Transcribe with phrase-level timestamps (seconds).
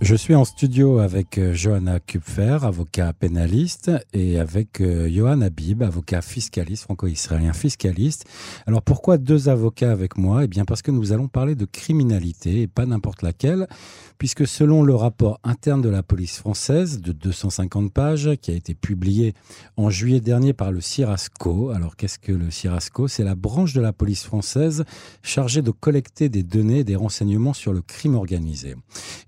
[0.00, 5.82] Je suis en studio avec euh, Johanna Kupfer, avocat pénaliste, et avec euh, Johan Habib,
[5.82, 8.24] avocat fiscaliste, franco-israélien fiscaliste.
[8.66, 10.44] Alors pourquoi deux avocats avec moi?
[10.44, 13.68] Eh bien parce que nous allons parler de criminalité, et pas n'importe laquelle,
[14.16, 18.72] puisque selon le rapport interne de la police française de 250 pages, qui a été
[18.72, 19.34] publié
[19.76, 23.82] en juillet dernier par le CIRASCO, alors qu'est-ce que le CIRASCO C'est la branche de
[23.82, 24.86] la police française
[25.22, 28.76] chargée de collecter des données et des renseignements sur le crime organisé.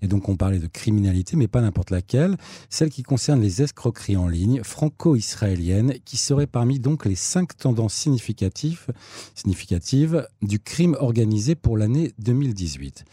[0.01, 2.37] Et donc on parlait de criminalité, mais pas n'importe laquelle,
[2.69, 7.93] celle qui concerne les escroqueries en ligne franco-israéliennes, qui seraient parmi donc les cinq tendances
[7.93, 8.87] significatives,
[9.35, 13.03] significatives du crime organisé pour l'année 2018.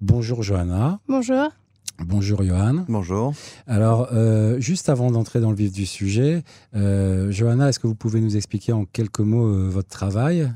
[0.00, 1.00] Bonjour Johanna.
[1.08, 1.48] Bonjour.
[2.04, 2.84] Bonjour Johan.
[2.88, 3.32] Bonjour.
[3.66, 6.42] Alors, euh, juste avant d'entrer dans le vif du sujet,
[6.74, 10.52] euh, Johanna, est-ce que vous pouvez nous expliquer en quelques mots euh, votre travail,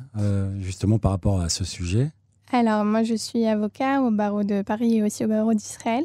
[0.58, 2.10] justement par rapport à ce sujet?
[2.52, 6.04] Alors, moi, je suis avocat au barreau de Paris et aussi au barreau d'Israël.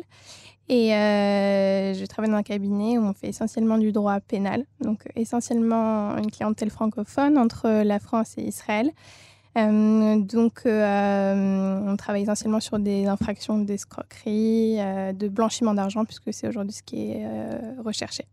[0.67, 5.03] Et euh, je travaille dans un cabinet où on fait essentiellement du droit pénal, donc
[5.15, 8.91] essentiellement une clientèle francophone entre la France et Israël.
[9.57, 14.77] Euh, donc, euh, on travaille essentiellement sur des infractions d'escroquerie,
[15.13, 17.27] de blanchiment d'argent, puisque c'est aujourd'hui ce qui est
[17.83, 18.25] recherché.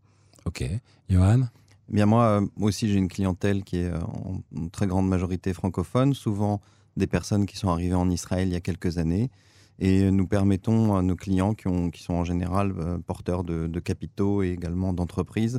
[0.46, 0.64] Ok.
[1.10, 1.42] Johan?
[1.88, 6.62] Bien, moi, moi aussi, j'ai une clientèle qui est en très grande majorité francophone, souvent
[6.96, 9.30] des personnes qui sont arrivées en Israël il y a quelques années.
[9.78, 13.80] Et nous permettons à nos clients, qui, ont, qui sont en général euh, porteurs de,
[13.80, 15.58] capitaux et également d'entreprises,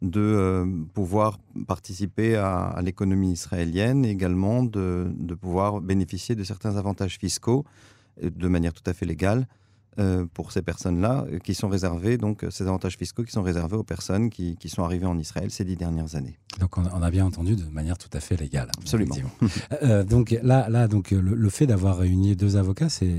[0.00, 7.18] de euh, pouvoir participer à, l'économie israélienne et également de, pouvoir bénéficier de certains avantages
[7.18, 7.64] fiscaux
[8.22, 9.46] euh, de manière tout à fait légale
[10.32, 14.30] pour ces personnes-là, qui sont réservés, donc ces avantages fiscaux qui sont réservés aux personnes
[14.30, 16.38] qui sont arrivées en Israël ces dix dernières années.
[16.58, 18.70] Donc on, a bien entendu de manière tout à fait légale.
[18.78, 19.14] Absolument.
[20.08, 23.14] donc là, là donc, le fait d'avoir réuni deux avocats, c'est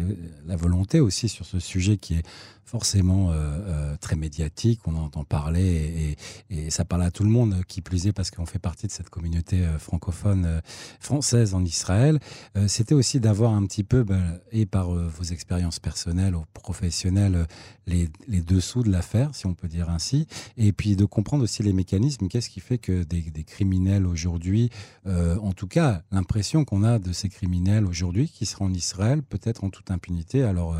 [0.45, 2.23] la volonté aussi sur ce sujet qui est
[2.69, 6.15] forcément euh, euh, très médiatique, on entend parler
[6.51, 8.91] et, ça parle à tout le monde, qui plus est parce qu'on fait partie de
[8.91, 10.61] cette communauté euh, francophone
[10.99, 12.19] française en Israël.
[12.67, 17.47] C'était aussi d'avoir un petit peu, ben, et par vos expériences personnelles ou professionnelles,
[17.87, 18.07] les,
[18.41, 22.27] dessous de l'affaire, si on peut dire ainsi, et puis de comprendre aussi les mécanismes.
[22.27, 24.69] Qu'est-ce qui fait que des, des criminels aujourd'hui,
[25.05, 29.63] en tout cas l'impression qu'on a de ces criminels aujourd'hui qui seraient en Israël, peut-être
[29.63, 30.43] en toute impunité.
[30.43, 30.75] Alors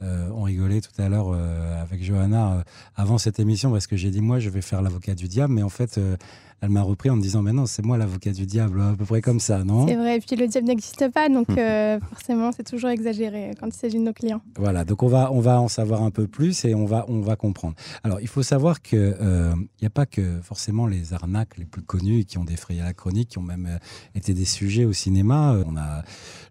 [0.00, 2.62] on rigolait tout à l'heure euh, avec Johanna euh,
[2.96, 5.62] avant cette émission parce que j'ai dit moi je vais faire l'avocat du diable, mais
[5.62, 6.16] en fait euh,
[6.60, 9.04] elle m'a repris en me disant mais non c'est moi l'avocat du diable à peu
[9.04, 9.86] près comme ça non?
[9.86, 11.48] C'est vrai et puis le diable n'existe pas donc
[12.10, 14.42] forcément c'est toujours exagéré quand il s'agit de nos clients.
[14.56, 17.20] Voilà donc on va on va en savoir un peu plus et on va on
[17.20, 17.74] va comprendre.
[18.04, 21.82] Alors il faut savoir que il n'y a pas que forcément les arnaques les plus
[21.82, 23.78] connues qui ont défrayé la chronique qui ont même
[24.14, 25.56] été des sujets au cinéma.
[25.66, 26.02] On a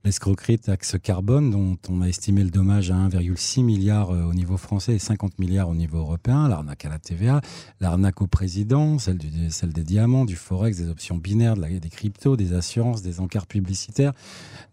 [0.04, 4.96] l'escroquerie taxe carbone dont on a estimé le dommage à 1,6 milliard au niveau français
[4.96, 7.42] et 50 milliards au niveau européen, l'arnaque à la TVA,
[7.80, 12.54] l'arnaque au président, celle, du, celle des du forex, des options binaires, des cryptos, des
[12.54, 14.14] assurances, des encarts publicitaires,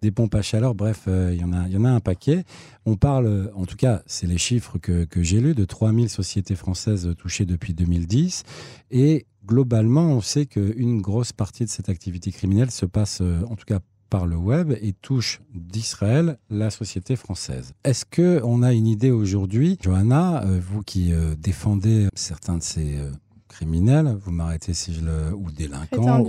[0.03, 2.45] des pompes à chaleur, bref, euh, il y, en a, y en a un paquet.
[2.85, 7.13] On parle, en tout cas, c'est les chiffres que, j'ai lus, de 3000 sociétés françaises
[7.19, 8.45] touchées depuis 2010
[8.91, 13.57] et globalement, on sait qu'une grosse partie de cette activité criminelle se passe, euh, en
[13.57, 17.73] tout cas par le web et touche d'Israël la société française.
[17.83, 23.01] Est-ce que on a une idée aujourd'hui, Johanna, euh, vous qui défendez certains de ces
[23.56, 26.25] euh, criminels, vous m'arrêtez si je le ou délinquants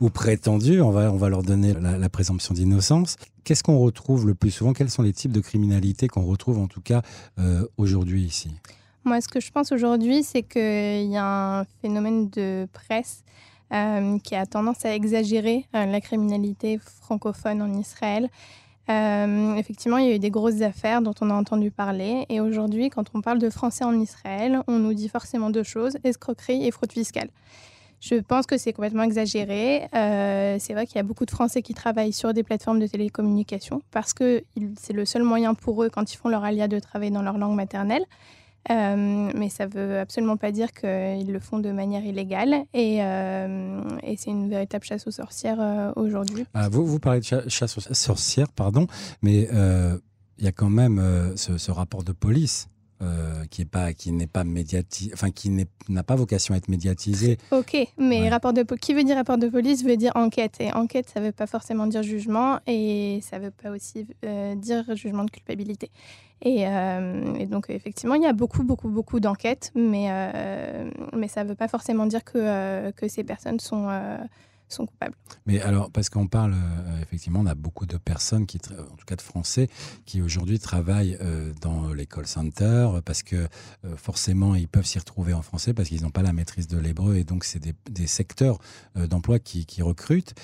[0.00, 3.16] ou, prétendus, on va on va leur donner la, présomption d'innocence.
[3.44, 4.72] Qu'est-ce qu'on retrouve le plus souvent?
[4.72, 7.02] Quels sont les types de criminalité qu'on retrouve en tout cas
[7.76, 8.50] aujourd'hui ici?
[9.04, 13.24] Moi, ce que je pense aujourd'hui, c'est qu'il y a un phénomène de presse
[13.72, 18.28] euh, qui a tendance à exagérer euh, la criminalité francophone en Israël.
[18.90, 22.26] Euh, effectivement, il y a eu des grosses affaires dont on a entendu parler.
[22.28, 25.96] Et aujourd'hui, quand on parle de Français en Israël, on nous dit forcément deux choses,
[26.02, 27.28] escroquerie et fraude fiscale.
[28.00, 29.86] Je pense que c'est complètement exagéré.
[29.92, 33.82] c'est vrai qu'il y a beaucoup de Français qui travaillent sur des plateformes de télécommunication
[33.90, 34.42] parce que
[34.78, 37.36] c'est le seul moyen pour eux, quand ils font leur alia, de travailler dans leur
[37.36, 38.06] langue maternelle.
[38.70, 42.64] Euh, mais ça ne veut absolument pas dire qu'ils le font de manière illégale.
[42.74, 43.80] Et, euh,
[44.16, 46.44] c'est une véritable chasse aux sorcières euh, aujourd'hui.
[46.52, 48.86] Ah, vous parlez de chasse aux sorcières, pardon,
[49.22, 49.48] mais
[50.38, 51.02] il y a quand même
[51.36, 52.68] ce, rapport de police.
[53.50, 55.50] Qui est pas qui n'est pas médiatisé enfin qui
[55.88, 57.38] n'a pas vocation à être médiatisé.
[57.50, 61.10] Ok, mais rapport de qui veut dire rapport de police veut dire enquête et enquête
[61.12, 64.06] ça veut pas forcément dire jugement et ça veut pas aussi
[64.56, 65.90] dire jugement de culpabilité.
[66.46, 71.44] Euh, et, donc, effectivement, il y a beaucoup, beaucoup, beaucoup d'enquêtes, mais, euh, mais ça
[71.44, 73.88] ne veut pas forcément dire que, euh, que ces personnes sont,
[74.74, 75.14] sont coupables.
[75.46, 79.06] Mais alors, parce qu'on parle, euh, effectivement, on a beaucoup de personnes, qui, en tout
[79.06, 79.68] cas de Français,
[80.06, 84.98] qui aujourd'hui travaillent euh, dans les call centers parce que euh, forcément, ils peuvent s'y
[84.98, 88.06] retrouver en français parce qu'ils n'ont pas la maîtrise de l'hébreu et donc c'est des,
[88.06, 88.58] secteurs
[88.96, 90.34] d'emploi qui, recrutent.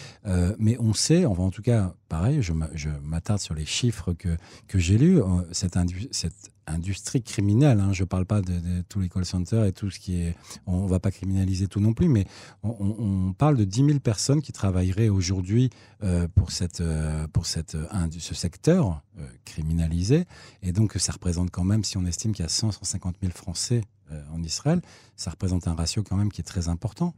[0.58, 2.52] mais on sait, enfin, en tout cas, pareil, je
[3.02, 4.36] m'attarde sur les chiffres que,
[4.68, 5.20] que j'ai lus.
[5.52, 5.76] Cette,
[6.12, 7.80] cette industrie criminelle.
[7.80, 7.92] Hein.
[7.92, 10.34] Je ne parle pas de, tous les call centers et tout ce qui est.
[10.66, 12.26] On ne va pas criminaliser tout non plus, mais
[12.62, 15.70] on, parle de 10 000 personnes qui travailleraient aujourd'hui
[16.02, 19.02] euh, pour, cette, euh, pour cette, euh, ce secteur
[19.44, 20.24] criminalisé.
[20.62, 23.32] Et donc, ça représente quand même, si on estime qu'il y a 100, 150 000
[23.32, 23.82] Français
[24.32, 24.82] en Israël,
[25.16, 27.14] ça représente un ratio quand même qui est très important.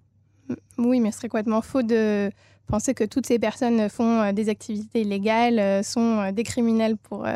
[0.78, 2.30] Oui, mais ce serait complètement faux de
[2.66, 7.26] penser que toutes ces personnes font des activités illégales, sont des criminels pour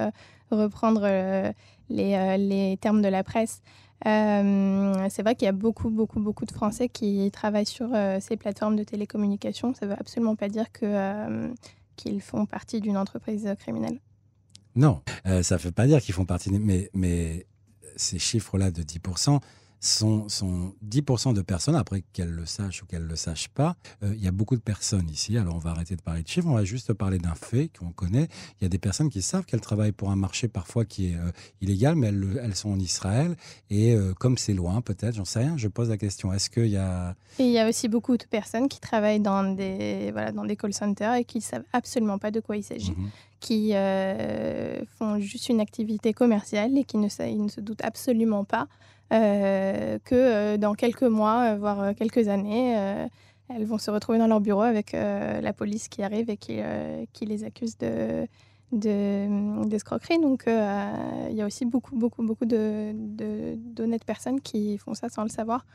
[0.51, 1.53] reprendre
[1.93, 3.63] les, les, termes de la presse.
[4.07, 8.19] Euh, c'est vrai qu'il y a beaucoup, beaucoup, beaucoup de Français qui travaillent sur euh,
[8.21, 9.75] ces plateformes de télécommunication.
[9.75, 11.53] Ça ne veut absolument pas dire euh,
[11.97, 14.01] qu'ils font partie d'une entreprise criminelle.
[14.75, 15.03] Non,
[15.43, 17.47] ça ne veut pas dire qu'ils font partie, mais
[17.97, 19.39] ces chiffres-là de 10%,
[19.83, 23.77] sont, sont 10% de personnes, après qu'elles le sachent ou qu'elles ne le sachent pas.
[24.03, 26.29] Euh, il y a beaucoup de personnes ici, alors on va arrêter de parler de
[26.29, 28.29] chiffres, on va juste parler d'un fait qu'on connaît.
[28.61, 31.17] Il y a des personnes qui savent qu'elles travaillent pour un marché parfois qui est
[31.17, 33.37] euh, illégal, mais elles, elles, sont en Israël.
[33.71, 36.33] Et euh, comme c'est loin, peut-être, j'en sais rien, je pose la question.
[36.33, 37.17] Est-ce qu'il y a...
[37.41, 40.57] Et il y a aussi beaucoup de personnes qui travaillent dans des, voilà, dans des
[40.57, 42.93] call centers et qui ne savent absolument pas de quoi il s'agit.
[42.93, 43.11] Mhm.
[43.43, 43.75] Qui
[44.99, 48.69] font juste une activité commerciale et qui ne, se doutent absolument pas
[49.13, 52.75] euh, que euh, dans quelques mois, euh, voire quelques années,
[53.49, 57.45] elles vont se retrouver dans leur bureau avec la police qui arrive et qui, les
[57.45, 58.27] accuse de,
[58.73, 60.19] d'escroquerie.
[60.21, 65.25] Donc, il y a aussi beaucoup, beaucoup, beaucoup de, d'honnêtes personnes qui font ça sans
[65.25, 65.67] le savoir.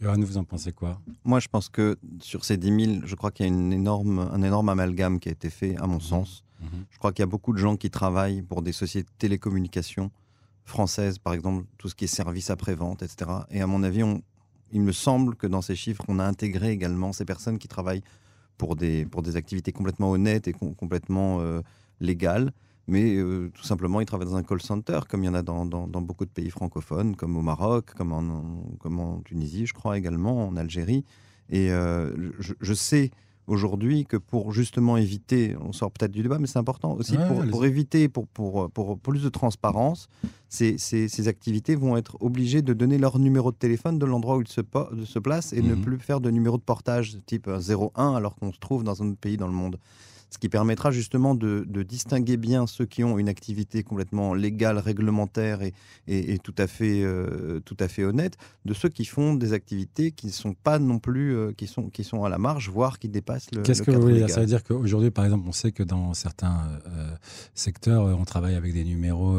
[0.00, 1.00] Johan, vous en pensez quoi?
[1.24, 4.18] Moi, je pense que sur ces 10 000, je crois qu'il y a une énorme,
[4.18, 6.00] un énorme amalgame qui a été fait, à mon mmh.
[6.00, 6.44] sens.
[6.60, 6.66] Mmh.
[6.90, 10.10] Je crois qu'il y a beaucoup de gens qui travaillent pour des sociétés de télécommunications
[10.64, 13.30] française, par exemple, tout ce qui est service après-vente, etc.
[13.50, 14.22] Et à mon avis, on,
[14.72, 18.02] il me semble que dans ces chiffres, on a intégré également ces personnes qui travaillent
[18.58, 21.60] pour des, pour des activités complètement honnêtes et complètement euh,
[22.00, 22.52] légales,
[22.88, 25.42] mais euh, tout simplement, ils travaillent dans un call center, comme il y en a
[25.42, 29.74] dans, dans, beaucoup de pays francophones, comme au Maroc, comme en, comme en Tunisie, je
[29.74, 31.04] crois également, en Algérie.
[31.48, 33.10] Et euh, je, je, sais
[33.46, 37.44] aujourd'hui que pour justement éviter, on sort peut-être du débat, mais c'est important aussi, pour,
[37.46, 40.08] pour, éviter, pour, pour, pour, plus de transparence,
[40.52, 44.42] ces, ces, activités vont être obligées de donner leur numéro de téléphone de l'endroit où
[44.42, 44.60] ils se,
[45.06, 45.80] se placent et ne mhm.
[45.80, 49.18] plus faire de numéro de portage type 01 alors qu'on se trouve dans un autre
[49.18, 49.78] pays dans le monde
[50.32, 55.62] ce qui permettra justement de, distinguer bien ceux qui ont une activité complètement légale, réglementaire
[55.62, 55.74] et,
[56.06, 60.10] et, tout, à fait, euh, tout à fait honnête, de ceux qui font des activités
[60.10, 62.98] qui ne sont pas non plus, euh, qui, sont, qui sont à la marge, voire
[62.98, 63.62] qui dépassent le.
[63.62, 64.30] Qu'est-ce que vous voulez dire?
[64.30, 67.10] Ça veut dire qu'aujourd'hui, par exemple, on sait que dans certains euh,
[67.54, 69.36] secteurs, on travaille avec des numéros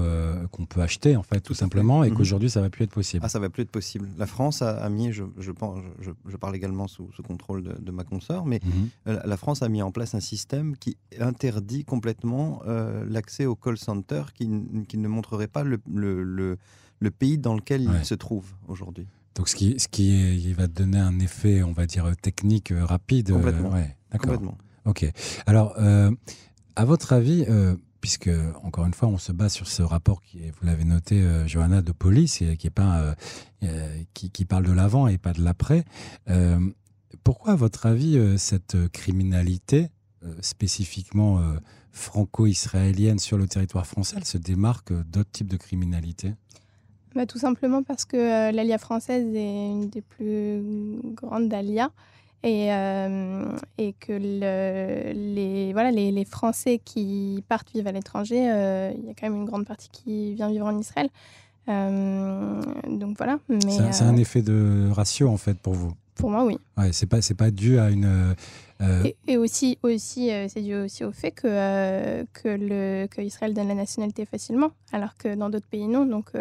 [0.52, 2.18] qu'on peut acheter, en fait, tout, simplement, et mhm.
[2.18, 3.24] qu'aujourd'hui, ça va plus être possible.
[3.26, 4.10] Ah, ça va plus être possible.
[4.18, 8.46] La France a, mis, je, je, pense, je, parle également sous, contrôle de, ma consoeur,
[8.46, 9.20] mais mhm.
[9.26, 13.78] la France a mis en place un système qui interdit complètement euh, l'accès au call
[13.78, 14.50] center, qui,
[14.88, 16.58] qui, ne montrerait pas le, le,
[17.00, 19.08] le, pays dans lequel il se trouve aujourd'hui.
[19.36, 22.72] Donc ce qui, ce qui est, il va donner un effet, on va dire, technique
[22.72, 23.32] euh, rapide.
[23.32, 23.72] Euh, complètement.
[23.72, 24.58] Ouais, Complètement.
[24.86, 25.06] Ok.
[25.46, 25.76] Alors,
[26.76, 27.46] à votre avis,
[28.04, 28.30] puisque
[28.64, 31.94] encore une fois, on se base sur ce rapport qui vous l'avez noté, Johanna, de
[31.94, 33.16] police, et qui est pas,
[34.14, 35.86] qui, qui, parle de l'avant et pas de l'après.
[37.24, 39.90] pourquoi, à votre avis, cette criminalité
[40.26, 41.56] euh, spécifiquement euh,
[41.92, 46.34] franco-israélienne sur le territoire français, se démarque d'autres types de criminalité?
[47.14, 50.62] Bah, Tout simplement parce que euh, l'ALIA française est une des plus
[51.14, 51.92] grandes ALIA
[52.44, 52.68] et,
[53.78, 59.14] et que les, voilà, les, les, Français qui partent vivre à l'étranger, il y a
[59.14, 61.10] quand même une grande partie qui vient vivre en Israël.
[61.68, 63.40] donc voilà.
[63.68, 65.94] C'est un effet de ratio en fait pour vous?
[66.16, 66.58] Pour moi, oui.
[66.78, 68.36] Ouais, c'est pas c'est pas dû à une.
[68.82, 73.22] Euh, et, aussi aussi euh, c'est dû aussi au fait que euh, que le que
[73.22, 76.06] Israël donne la nationalité facilement, alors que dans d'autres pays non.
[76.06, 76.32] Donc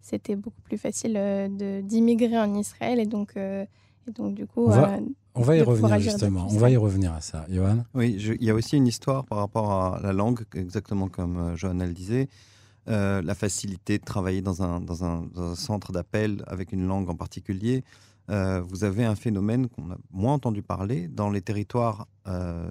[0.00, 3.66] c'était beaucoup plus facile de d'immigrer en Israël et donc et
[4.10, 4.66] donc du coup.
[4.66, 4.98] On va,
[5.34, 6.46] on va y revenir justement.
[6.50, 7.84] On va y revenir à ça, Johan.
[7.94, 11.74] Oui, il y a aussi une histoire par rapport à la langue, exactement comme Johan
[11.74, 12.28] le disait.
[12.86, 17.08] la facilité de travailler dans un, dans un, dans un centre d'appel avec une langue
[17.08, 17.84] en particulier,
[18.30, 22.70] euh, vous avez un phénomène qu'on a moins entendu parler dans les territoires euh,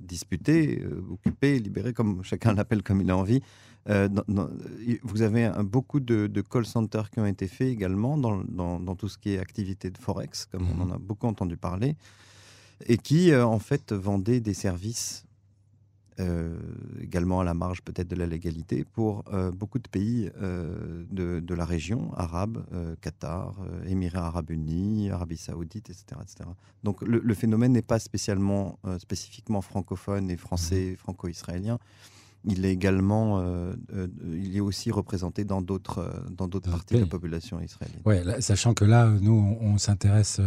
[0.00, 3.40] disputés, euh, occupés, libérés, comme chacun l'appelle comme il a envie.
[3.86, 9.34] Vous avez beaucoup de, call centers qui ont été faits également dans, tout ce qui
[9.34, 11.96] est activité de forex, comme on en a beaucoup entendu parler.
[12.86, 15.24] et qui en fait vendait des services
[16.20, 16.56] euh,
[17.00, 21.54] également à la marge peut-être de la légalité, pour euh, beaucoup de pays euh, de,
[21.54, 22.64] la région, arabes,
[23.00, 26.04] Qatar, Émirats arabes unis, Arabie saoudite, etc.
[26.22, 26.48] etc.
[26.84, 30.96] Donc le, phénomène n'est pas spécialement, spécifiquement francophone et français, mmh.
[30.96, 31.78] franco-israélien
[32.46, 36.94] il est également, euh, euh, il est aussi représenté dans d'autres euh, dans d'autres parties
[36.94, 38.00] de la population israélienne.
[38.04, 40.40] Ouais, sachant que là, nous, on, s'intéresse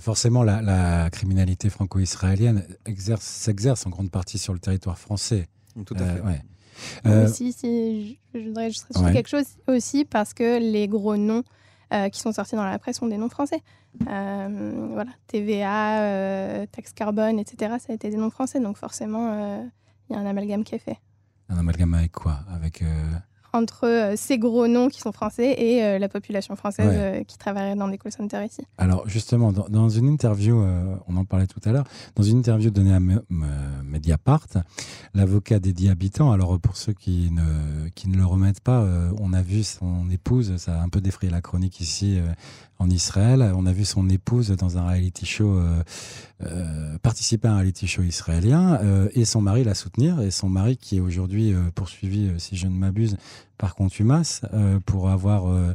[0.00, 2.64] forcément la, la criminalité franco-israélienne
[3.20, 5.46] s'exerce en grande partie sur le territoire français.
[5.84, 6.20] Tout à fait.
[6.20, 7.28] Ouais.
[7.28, 11.44] si, si, je, voudrais juste sur quelque chose aussi parce que les gros noms
[12.12, 13.62] qui sont sortis dans la presse sont des noms français.
[14.00, 17.76] voilà, TVA, taxe carbone, etc.
[17.78, 19.64] Ça a été des noms français, donc forcément,
[20.10, 20.98] il y a un amalgame qui est fait.
[21.48, 22.40] Un amalgame avec quoi?
[22.52, 23.18] Avec euh,
[23.56, 27.76] entre euh, ces gros noms qui sont français et euh, la population française qui travaillerait
[27.76, 28.62] dans des call centers ici.
[28.78, 30.64] Alors justement, dans, une interview,
[31.08, 31.84] on en parlait tout à l'heure,
[32.14, 33.00] dans une interview donnée à
[33.84, 34.46] Mediapart,
[35.14, 38.86] l'avocat des habitants, alors pour ceux qui ne, qui ne le remettent pas,
[39.20, 42.20] on a vu son épouse, ça a un peu défrayé la chronique ici
[42.78, 43.52] en Israël.
[43.54, 45.82] On a vu son épouse dans un reality show, euh,
[46.42, 50.20] euh, participer à un reality show israélien, euh, et son mari la soutenir.
[50.20, 53.16] Et son mari qui est aujourd'hui poursuivi, si je ne m'abuse,
[53.58, 54.42] par contumace
[54.84, 55.74] pour avoir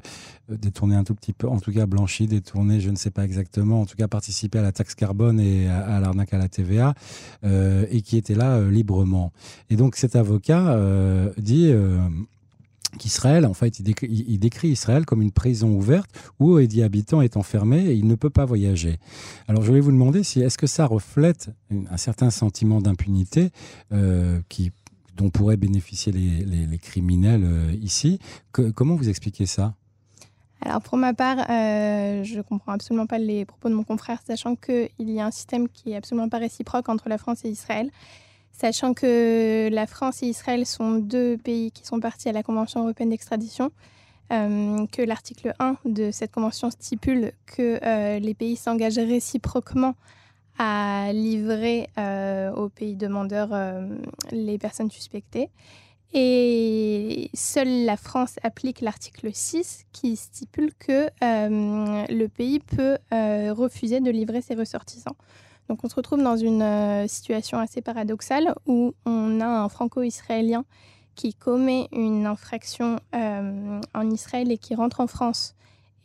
[0.50, 3.82] détourné un tout petit peu, en tout cas blanchi, détourné, je ne sais pas exactement,
[3.82, 6.94] en tout cas participé à la taxe carbone et à, l'arnaque à la TVA,
[7.44, 9.32] et qui était là librement.
[9.70, 10.78] Et donc cet avocat
[11.38, 11.74] dit
[12.98, 16.10] qu'Israël, en fait, il décrit, Israël comme une prison ouverte
[16.40, 19.00] où Eddie Habitant est enfermé et il ne peut pas voyager.
[19.48, 21.50] Alors, je voulais vous demander si est-ce que ça reflète
[21.90, 23.52] un certain sentiment d'impunité
[23.92, 24.72] euh, qui
[25.16, 28.20] dont pourraient bénéficier les, criminels euh, ici.
[28.52, 29.76] comment vous expliquez ça?
[30.64, 34.20] Alors pour ma part, euh, je ne comprends absolument pas les propos de mon confrère,
[34.26, 37.50] sachant qu'il y a un système qui est absolument pas réciproque entre la France et
[37.50, 37.90] Israël
[38.54, 42.82] sachant que la France et Israël sont deux pays qui sont partis à la Convention
[42.82, 43.72] européenne d'extradition,
[44.32, 49.96] euh, que l'article 1 de cette convention stipule que les pays s'engagent réciproquement
[50.62, 53.50] à livrer euh, aux pays demandeurs
[54.32, 55.50] les personnes suspectées.
[56.14, 64.12] Et seule la France applique l'article 6 qui stipule que le pays peut refuser de
[64.12, 65.16] livrer ses ressortissants.
[65.72, 70.66] Donc on se retrouve dans une euh, situation assez paradoxale où on a un franco-israélien
[71.16, 75.56] qui commet une infraction euh, en Israël et qui rentre en France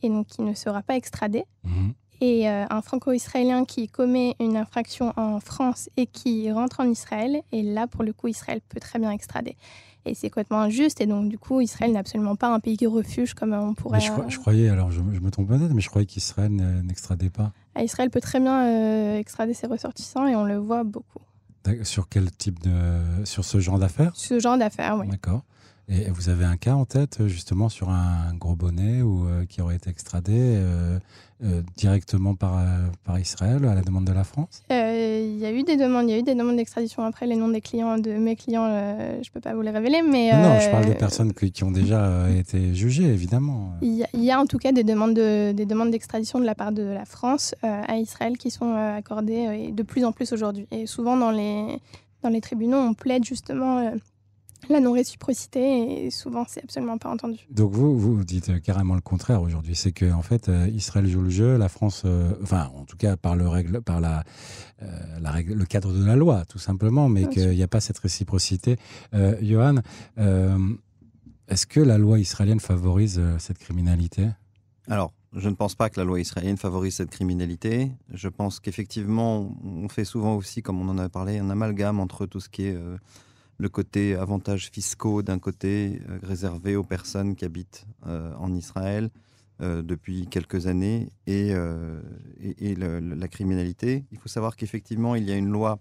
[0.04, 1.46] et donc qui ne sera pas extradé.
[1.64, 1.94] Mhm.
[2.20, 7.42] Et euh, un franco-israélien qui commet une infraction en France et qui rentre en Israël.
[7.52, 9.56] Et là, pour le coup, Israël peut très bien extrader.
[10.06, 11.00] Et c'est complètement injuste.
[11.00, 14.00] Et donc, du coup, Israël n'est absolument pas un pays qui refuge comme on pourrait.
[14.00, 17.52] je, croyais, alors je, me trompe peut-être, mais je croyais qu'Israël n'extradait pas.
[17.74, 21.20] Ah, Israël peut très bien euh, extrader ses ressortissants et on le voit beaucoup.
[21.82, 23.24] Sur quel type de.
[23.24, 24.12] Sur ce genre d'affaires?
[24.14, 25.08] Ce genre d'affaires, oui.
[25.08, 25.42] D'accord.
[25.88, 29.60] Et vous avez un cas en tête, justement, sur un gros bonnet ou euh, qui
[29.60, 30.98] aurait été extradé euh,
[31.44, 32.60] euh, directement par,
[33.04, 34.64] par Israël à la demande de la France?
[34.68, 37.04] Il y a eu des demandes, il y a eu des demandes d'extradition.
[37.04, 40.02] Après, les noms des clients, de mes clients, je ne peux pas vous les révéler,
[40.02, 40.32] mais...
[40.32, 43.74] Non, je parle des personnes qui, ont déjà été jugées, évidemment.
[43.80, 46.72] Il y, a, en tout cas des demandes, de, des demandes d'extradition de la part
[46.72, 50.66] de la France à Israël qui sont accordées de plus en plus aujourd'hui.
[50.72, 51.80] Et souvent, dans les,
[52.24, 53.92] dans les tribunaux, on plaide justement
[54.68, 57.46] la non-réciprocité et souvent c'est absolument pas entendu.
[57.50, 61.06] Donc vous, vous dites euh, carrément le contraire aujourd'hui, c'est que en fait euh, Israël
[61.06, 64.24] joue le jeu, la France, euh, enfin en tout cas par le règle, par la,
[65.20, 67.98] la règle, le cadre de la loi tout simplement, mais qu'il n'y a pas cette
[67.98, 68.76] réciprocité.
[69.40, 69.76] Johan,
[71.48, 74.28] est-ce que la loi israélienne favorise cette criminalité?
[74.88, 75.12] Alors.
[75.38, 77.92] Je ne pense pas que la loi israélienne favorise cette criminalité.
[78.10, 82.24] Je pense qu'effectivement, on fait souvent aussi, comme on en a parlé, un amalgame entre
[82.24, 82.78] tout ce qui est
[83.58, 89.10] le côté avantages fiscaux d'un côté euh, réservé aux personnes qui habitent euh, en Israël
[89.62, 94.04] euh, depuis quelques années et, la criminalité.
[94.12, 95.78] Il faut savoir qu'effectivement, il y a une loi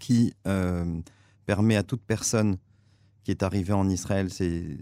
[0.00, 0.32] qui
[1.44, 2.56] permet à toute personne
[3.24, 4.30] qui est arrivée en Israël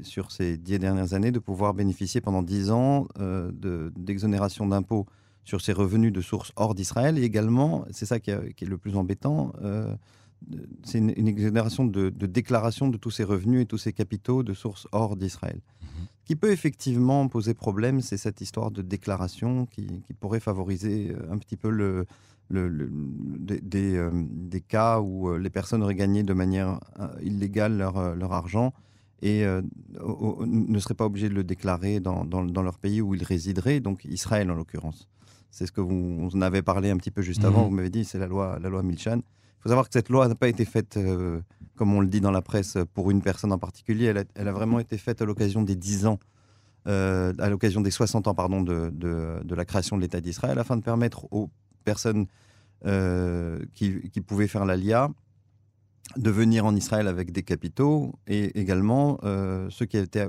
[0.02, 3.08] sur ces dix dernières années de pouvoir bénéficier pendant dix ans
[3.96, 5.06] d'exonération d'impôts
[5.44, 8.96] sur ses revenus de sources hors d'Israël et également, c'est ça qui, est le plus
[8.96, 9.52] embêtant,
[10.85, 14.87] c'est une, exonération de, déclaration de tous ces revenus et tous ces capitaux de sources
[14.93, 15.61] hors d'Israël.
[15.81, 16.07] Ce mhm.
[16.25, 21.38] qui peut effectivement poser problème, c'est cette histoire de déclaration qui, pourrait favoriser euh, un
[21.38, 22.07] petit peu le,
[22.50, 26.81] des, euh, des, cas où euh, les personnes auraient gagné de manière
[27.23, 28.73] illégale leur, leur argent
[29.23, 33.25] et ne seraient pas obligés de le déclarer dans, dans, dans, leur pays où ils
[33.25, 35.09] résideraient, donc Israël en l'occurrence.
[35.50, 37.47] C'est ce que vous, en avez parlé un petit peu juste Mhm.
[37.47, 37.64] avant.
[37.64, 39.23] Vous m'avez dit, c'est la loi, la loi Milchan.
[39.66, 41.40] Faut savoir que cette loi n'a pas été faite, euh,
[41.75, 44.14] comme on le dit dans la presse, pour une personne en particulier.
[44.37, 46.20] Elle a, vraiment été faite à l'occasion des 10 ans,
[46.87, 50.76] euh, à l'occasion des 60 ans pardon, de, de- la création de l'État d'Israël, afin
[50.76, 51.50] de permettre aux
[51.82, 52.26] personnes
[52.85, 55.11] euh, qui, pouvaient faire l'ALIA
[56.16, 59.18] de venir en Israël avec des capitaux et également
[59.68, 60.28] ceux qui étaient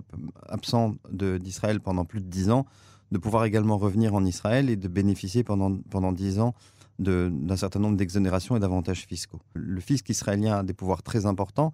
[0.50, 2.66] absents d'Israël pendant plus de 10 ans
[3.12, 6.56] de pouvoir également revenir en Israël et de bénéficier pendant, pendant 10 ans
[7.00, 9.40] d'un certain nombre d'exonérations et d'avantages fiscaux.
[9.54, 11.72] Le fisc israélien a des pouvoirs très importants.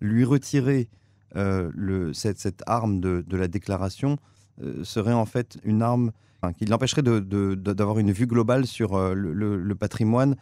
[0.00, 0.88] Lui retirer
[1.36, 4.18] euh, cette, cette arme de, de la déclaration
[4.62, 6.10] euh, serait en fait une arme
[6.58, 10.36] qui l'empêcherait d'avoir une vue globale sur euh, le, le- patrimoine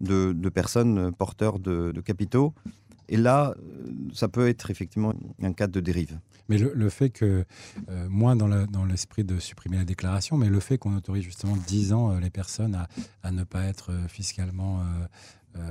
[0.00, 2.54] de, de personnes porteurs de capitaux.
[3.08, 6.18] Et là, euh, ça peut être effectivement un cas de dérive.
[6.48, 7.44] Mais le, fait que,
[7.88, 11.22] euh, moins dans le- dans l'esprit de supprimer la déclaration, mais le fait qu'on autorise
[11.22, 12.86] justement 10 ans euh, les personnes
[13.22, 14.80] à, ne pas être fiscalement,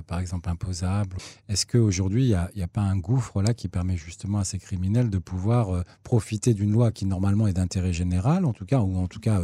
[0.07, 1.15] par exemple, imposables,
[1.49, 5.09] est-ce qu'aujourd'hui, il n'y a, pas un gouffre là qui permet justement à ces criminels
[5.09, 9.07] de pouvoir profiter d'une loi qui normalement est d'intérêt général, en tout cas, ou en
[9.07, 9.41] tout cas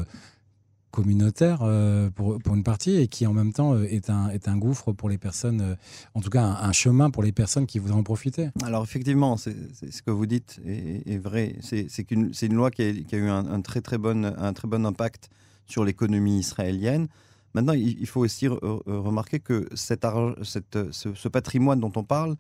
[0.92, 4.58] communautaire euh, pour, une partie, et qui en même temps euh, est, un, est un
[4.58, 5.76] gouffre pour les personnes, euh,
[6.14, 9.56] en tout cas un, chemin pour les personnes qui voudraient en profiter Alors effectivement, c'est
[9.92, 11.56] ce que vous dites est, vrai.
[11.62, 14.86] C'est c'est c'est une loi qui a, eu un, très très bon un très bon
[14.86, 15.30] impact
[15.66, 17.08] sur l'économie israélienne.
[17.54, 20.06] Maintenant, il, faut aussi re- re- remarquer que cet
[20.44, 22.36] cette- ce, patrimoine dont on parle,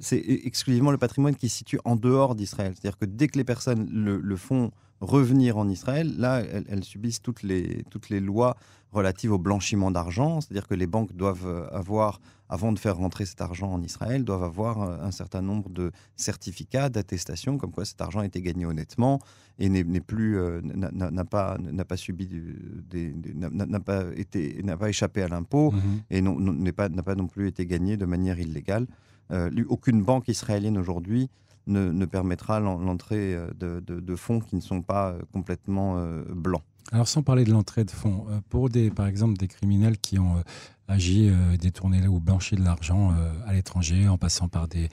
[0.00, 2.74] c'est exclusivement le patrimoine qui se situe en dehors d'Israël.
[2.74, 7.22] C'est-à-dire que dès que les personnes le font revenir en Israël, là, elles, elles subissent
[7.22, 8.56] toutes les, toutes les lois
[8.92, 10.40] relatives au blanchiment d'argent.
[10.40, 14.24] C'est-à-dire que les banques doivent euh, avoir, avant de faire rentrer cet argent en Israël,
[14.24, 18.40] doivent avoir euh, un certain nombre de certificats, d'attestations, comme quoi cet argent a été
[18.42, 19.20] gagné honnêtement
[19.58, 24.62] et n'est plus, euh, n'a- pas, n'a pas subi, du- des, des- n'a- pas été,
[24.62, 25.80] n'a pas échappé à l'impôt Mhm.
[26.10, 28.86] et non- pas- n'a pas non plus été gagné de manière illégale.
[29.30, 31.28] Euh, aucune banque israélienne aujourd'hui
[31.68, 36.62] ne, permettra l'en- l'entrée euh, de, fonds qui ne sont pas euh, complètement euh, blancs.
[36.90, 40.42] Alors, sans parler de l'entrée de fonds, pour des, par exemple des criminels qui ont
[40.88, 43.14] agi, détourné ou blanchi de l'argent
[43.46, 44.88] à l'étranger en passant par des,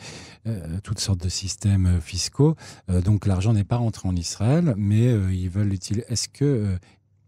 [0.84, 2.58] toutes sortes de systèmes fiscaux,
[3.06, 6.04] donc l'argent n'est pas rentré en Israël, mais ils veulent l'utiliser.
[6.10, 6.78] Est-ce que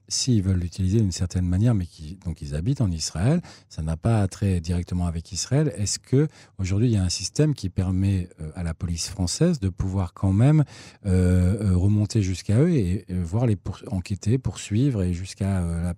[0.08, 3.98] s'ils veulent l'utiliser d'une certaine manière, mais qui, donc ils habitent en Israël, ça n'a
[3.98, 5.74] pas trait directement avec Israël.
[5.78, 9.60] Est-ce que aujourd'hui il y a un système qui permet euh, à la police française
[9.60, 10.63] de pouvoir quand même
[11.06, 15.93] euh, euh, remonter jusqu'à eux et voir les enquêter, poursuivre et jusqu'à euh, la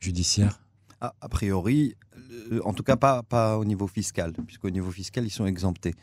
[0.00, 0.60] judiciaire?
[1.00, 1.94] A, priori,
[2.62, 5.94] en tout cas pas, pas au niveau fiscal, puisqu'au niveau fiscal, ils sont exemptés.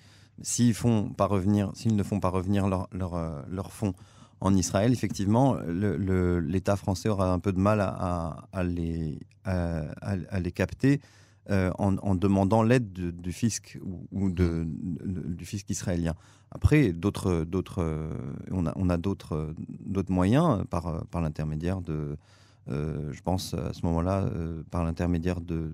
[0.43, 3.95] S'ils ne font pas revenir leurs leur, fonds
[4.41, 9.19] en Israël, effectivement, l'État français aura un peu de mal à, les,
[10.53, 10.99] capter
[11.49, 13.79] euh, en, demandant l'aide de- du fisc
[14.11, 16.15] ou, du fisc israélien.
[16.49, 18.09] Après, d'autres, d'autres,
[18.51, 22.17] on a, d'autres, d'autres moyens par, par l'intermédiaire de,
[22.69, 25.73] euh, je pense à ce moment-là, euh, par l'intermédiaire de,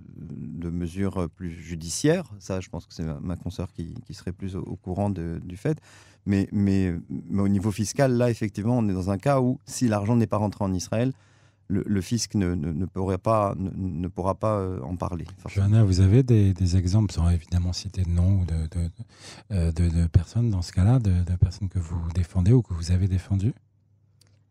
[0.69, 2.29] mesures plus judiciaires.
[2.39, 5.79] Ça, je pense que c'est ma, ma consoeur qui, serait plus au, courant du fait.
[6.27, 6.93] Mais, mais,
[7.29, 10.27] mais au niveau fiscal, là, effectivement, on est dans un cas où, si l'argent n'est
[10.27, 11.11] pas rentré en Israël,
[11.69, 13.69] le, le fisc ne, ne, ne pourrait pas, ne,
[14.03, 15.25] ne pourra pas euh, en parler.
[15.47, 18.91] Johanna, vous avez des, des exemples, sans évidemment citer de noms ou de, de, de,
[19.53, 22.73] euh, de- de personnes dans ce cas-là, de, de personnes que vous défendez ou que
[22.73, 23.53] vous avez défendues?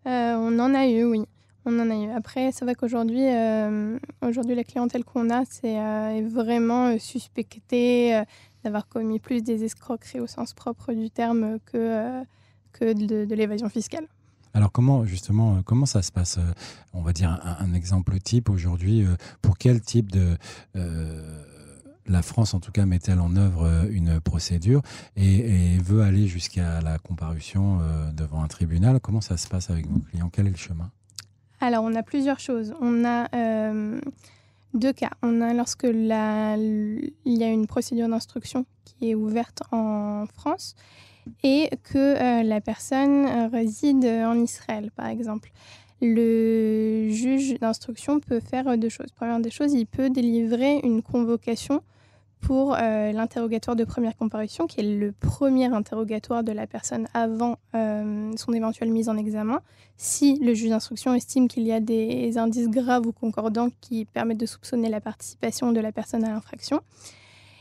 [0.07, 1.25] Euh, on en a eu, oui.
[1.69, 2.11] On en a eu.
[2.11, 8.15] Après, c'est vrai qu'aujourd'hui, euh, aujourd'hui, la clientèle qu'on a, c'est euh, est vraiment suspectée
[8.15, 8.23] euh,
[8.66, 12.24] d'avoir commis plus des escroqueries au sens propre du terme que, euh,
[12.72, 14.07] que de, de l'évasion fiscale.
[14.55, 16.52] Alors comment justement euh, comment ça se passe euh,
[16.92, 19.07] On va dire un, un exemple type aujourd'hui.
[19.40, 20.37] pour quel type de
[20.74, 21.42] euh,
[22.07, 24.83] la France en tout cas met-elle en œuvre une procédure
[25.16, 27.81] et, et veut aller jusqu'à la comparution
[28.14, 29.00] devant un tribunal?
[29.00, 30.31] Comment ça se passe avec vos clients?
[30.33, 30.90] Quel est le chemin?
[31.61, 32.74] Alors, on a plusieurs choses.
[32.81, 34.00] On a euh,
[34.77, 35.11] deux cas.
[35.23, 40.75] On a lorsque il y a une procédure d'instruction qui est ouverte en France
[41.43, 45.51] et que euh, la personne euh, réside en Israël, par exemple.
[46.01, 49.11] Le juge d'instruction peut faire deux choses.
[49.12, 51.83] Première des choses, il peut délivrer une convocation
[52.47, 57.59] pour euh, l'interrogatoire de première comparution, qui est le premier interrogatoire de la personne avant
[57.75, 59.63] euh, son éventuelle mise en examen
[59.97, 64.39] si le juge d'instruction estime qu'il y a des indices graves ou concordants qui permettent
[64.39, 66.83] de soupçonner la participation de la personne à l'infraction.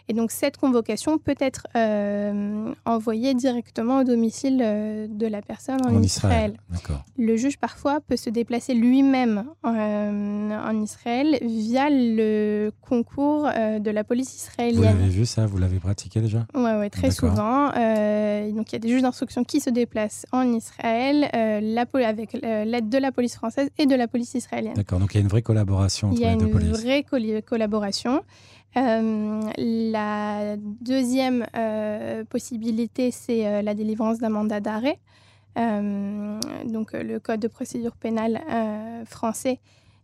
[0.07, 5.79] Et donc cette convocation peut être euh, envoyée directement au domicile euh, de la personne
[5.85, 6.57] en, Israël.
[7.17, 14.35] Le juge parfois peut se déplacer lui-même en Israël via le concours de la police
[14.35, 14.77] israélienne.
[14.77, 15.45] Vous l'avez vu ça?
[15.45, 16.45] Vous l'avez pratiqué déjà?
[16.53, 17.67] Oui, ouais, très souvent.
[17.67, 22.89] donc il y a des juges d'instruction qui se déplacent en Israël la avec l'aide
[22.89, 24.73] de la police française et de la police israélienne.
[24.73, 26.81] D'accord, donc il y a une vraie collaboration entre les deux polices.
[26.81, 28.21] Il y a une vraie collaboration.
[28.77, 34.99] Euh, la deuxième euh, possibilité, c'est euh, la délivrance d'un mandat d'arrêt.
[35.55, 38.41] donc, le Code de procédure pénale
[39.05, 39.59] français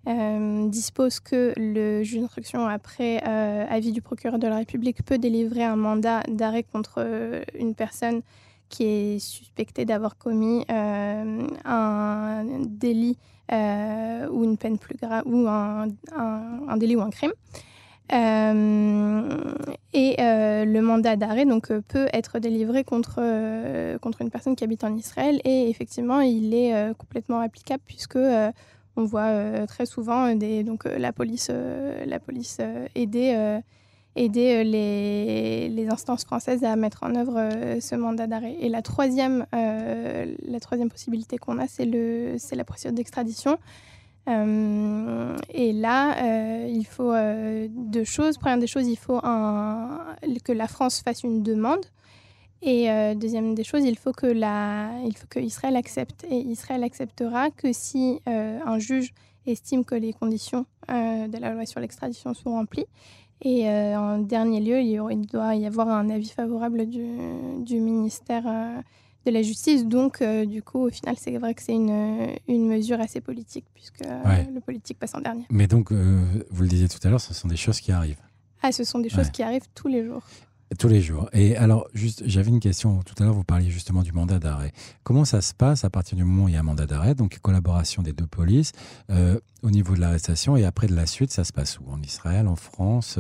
[0.06, 3.22] dispose que le juge d'instruction, après
[3.70, 7.06] avis du procureur de la République, peut délivrer un mandat d'arrêt contre
[7.60, 8.22] une personne
[8.70, 13.18] qui est suspectée d'avoir commis un délit
[13.52, 15.88] ou une peine plus grave, ou un,
[16.78, 17.34] délit ou un crime.
[18.14, 19.54] Euh,
[19.94, 23.22] et euh, le mandat d'arrêt donc euh, peut être délivré contre
[24.00, 28.20] contre une personne qui habite en Israël et effectivement il est complètement applicable puisque
[28.98, 31.50] on voit très souvent donc la police
[32.06, 32.60] la police
[32.96, 33.62] aider
[34.18, 38.58] aider les, les, instances françaises à mettre en œuvre ce mandat d'arrêt.
[38.60, 43.58] Et la troisième, la troisième possibilité qu'on a, c'est la procédure d'extradition.
[44.30, 48.38] Euh, et là, euh, il faut euh, deux choses.
[48.38, 51.86] Première des choses, il faut que la France fasse une demande.
[52.64, 56.26] Et deuxième des choses, il faut que Israël accepte.
[56.30, 59.14] Et Israël acceptera que si un juge
[59.48, 62.86] estime que les conditions de la loi sur l'extradition sont remplies.
[63.44, 68.44] Et en dernier lieu, il, doit y avoir un avis favorable du ministère
[69.26, 69.86] de la justice.
[69.86, 73.66] Donc, euh, du coup, au final, c'est vrai que c'est une, une, mesure assez politique,
[73.74, 75.46] puisque euh, le politique passe en dernier.
[75.50, 78.22] Mais donc, euh, vous le disiez tout à l'heure, ce sont des choses qui arrivent.
[78.64, 80.24] Ah, ce sont des choses qui arrivent tous les jours.
[80.80, 81.30] Tous les jours.
[81.34, 83.02] Et alors, juste, j'avais une question.
[83.04, 84.72] Tout à l'heure, vous parliez justement du mandat d'arrêt.
[85.04, 87.14] Comment ça se passe à partir du moment où il y a un mandat d'arrêt,
[87.14, 88.72] donc collaboration des deux polices,
[89.10, 91.92] au niveau de l'arrestation et après de la suite, ça se passe où?
[91.92, 93.18] En Israël, en France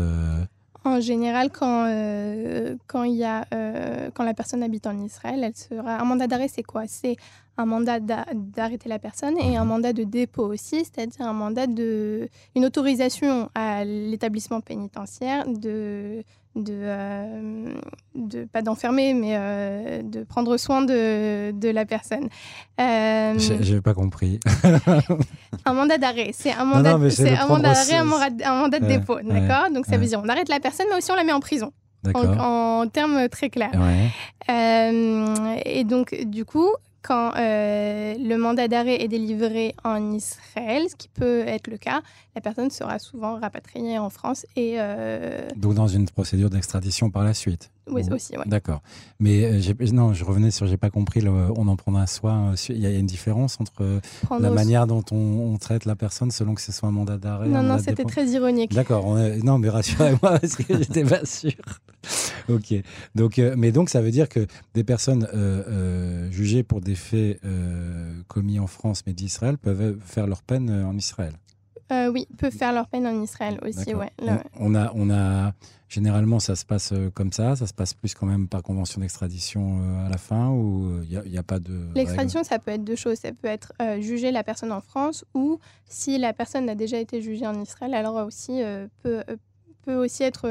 [0.84, 5.44] en général, quand, euh, quand, il y a, euh, quand la personne habite en Israël,
[5.44, 6.00] elle sera.
[6.00, 6.84] Un mandat d'arrêt, c'est quoi?
[6.88, 7.18] C'est
[7.62, 12.28] un mandat d'arrêter la personne et un mandat de dépôt aussi, c'est-à-dire un mandat de.
[12.56, 16.24] une autorisation à l'établissement pénitentiaire de
[16.56, 17.74] de, euh,
[18.14, 22.28] de pas d'enfermer, mais euh, de prendre soin de, de la personne.
[22.80, 24.40] Euh, J'ai pas compris.
[25.66, 28.04] un mandat d'arrêt, c'est un mandat, c'est un mandat d'arrêt, un,
[28.56, 29.72] mandat de dépôt, d'accord?
[29.74, 31.72] Donc ça veut dire on arrête la personne, mais aussi on la met en prison.
[32.16, 33.72] En, en, termes très clairs.
[34.50, 36.70] et donc du coup,
[37.02, 42.02] quand euh, le mandat d'arrêt est délivré en Israël, ce qui peut être le cas,
[42.36, 44.76] la personne sera souvent rapatriée en France et...
[44.78, 48.34] Euh, Donc dans une procédure d'extradition par la suite Oui, aussi.
[48.46, 48.82] D'accord.
[49.20, 52.54] Mais euh, non, je revenais sur, j'ai pas compris, on en prendra soin.
[52.70, 54.02] Il y a une différence entre
[54.40, 57.64] la manière dont on, traite la personne selon que ce soit un mandat d'arrêt Non,
[57.64, 58.74] non, c'était très ironique.
[58.74, 59.16] D'accord.
[59.44, 61.54] Non, mais rassurez-moi parce que j'étais pas sûr.
[62.50, 62.74] ok.
[63.16, 65.28] Donc, mais donc ça veut dire que des personnes
[66.32, 67.40] jugées pour des faits
[68.28, 71.34] commis en France mais d'Israël peuvent faire leur peine en Israël
[71.92, 73.94] euh, oui, peuvent faire leur peine en Israël aussi.
[73.94, 74.12] Ouais,
[74.58, 75.54] on, a, on a,
[75.90, 77.58] généralement, ça se passe euh, comme ça.
[77.58, 81.22] Ça se passe plus quand même par convention d'extradition euh, à la fin ou il
[81.30, 81.90] n'y a, a, pas de.
[81.94, 83.18] L'extradition, ça peut être deux choses.
[83.18, 87.22] Ça peut être juger la personne en France ou si la personne a déjà été
[87.22, 88.62] jugée en Israël, alors aussi
[89.04, 89.24] peut,
[89.84, 90.44] peut aussi être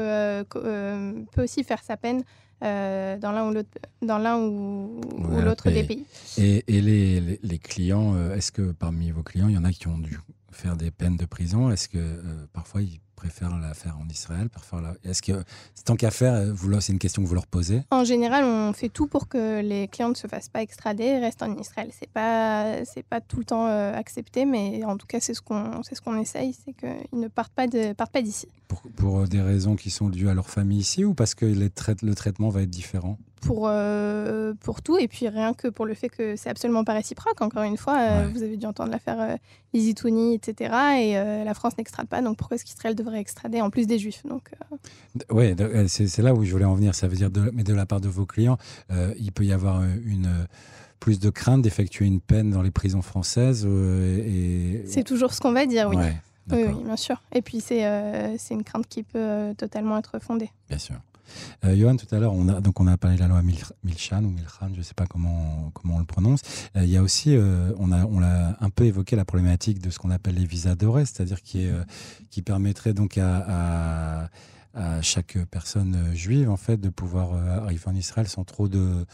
[1.31, 2.23] peut aussi faire sa peine
[2.61, 3.69] dans l'un ou l'autre
[4.03, 5.01] dans l'un ou,
[5.43, 6.05] l'autre des pays.
[6.37, 9.87] Et, et les, les, clients, est-ce que parmi vos clients, il y en a qui
[9.87, 10.19] ont dû
[10.51, 11.71] faire des peines de prison?
[11.71, 14.49] Est-ce que euh, parfois ils préfèrent la faire en Israël
[15.03, 15.43] Est-ce que
[15.85, 17.83] tant qu'à faire, euh, c'est une question que vous leur posez?
[17.91, 21.19] En général, on fait tout pour que les clients ne se fassent pas extrader et
[21.19, 21.89] restent en Israël.
[21.97, 25.41] C'est pas c'est pas tout le temps euh, accepté, mais en tout cas c'est ce
[25.41, 28.47] qu'on c'est ce qu'on essaye, c'est qu'ils ne partent pas de partent pas d'ici.
[28.67, 31.69] Pour, pour, des raisons qui sont dues à leur famille ici ou parce que les
[32.01, 33.17] le traitement va être différent?
[33.41, 34.97] Pour, euh, pour tout.
[34.97, 37.41] Et puis rien que pour le fait que c'est absolument pas réciproque.
[37.41, 40.73] Encore une fois, euh, vous avez dû entendre l'affaire euh, Touni, etc.
[40.99, 42.21] Et euh, la France n'extrade pas.
[42.21, 44.23] Donc pourquoi est-ce qu'Israël devrait extrader en plus des Juifs?
[44.25, 44.51] Donc,
[45.29, 45.55] Oui,
[45.87, 46.95] c'est là où je voulais en venir.
[46.95, 48.57] Ça veut dire, de, mais de la part de vos clients,
[49.17, 50.29] il peut y avoir une
[50.99, 53.65] plus de crainte d'effectuer une peine dans les prisons françaises.
[53.65, 54.83] et...
[54.85, 55.95] C'est toujours ce qu'on va dire, oui.
[56.51, 57.21] oui, oui, bien sûr.
[57.33, 57.83] Et puis c'est
[58.51, 60.51] une crainte qui peut totalement être fondée.
[60.69, 60.95] Bien sûr.
[61.65, 64.23] Euh, Johan, tout à l'heure, on a, donc on a parlé de la loi Milchan
[64.23, 66.41] ou Milchan, je ne sais pas comment, comment on le prononce.
[66.75, 69.79] Euh, il y a aussi, euh, on, a, on l'a un peu évoqué, la problématique
[69.79, 71.71] de ce qu'on appelle les visas dorés, c'est-à-dire qui, est,
[72.29, 74.29] qui permettrait donc à,
[74.73, 79.05] à chaque personne juive en fait de pouvoir arriver en Israël sans trop de,